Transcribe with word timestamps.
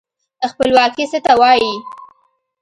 خپلواکي 0.49 1.05
څه 1.11 1.19
ته 1.25 1.33
وايي؟ 1.41 1.73